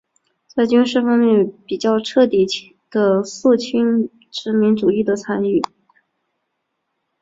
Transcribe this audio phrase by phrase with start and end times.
[0.55, 2.43] 在军事方面比较彻底
[2.89, 5.61] 地肃清殖民主义的残余。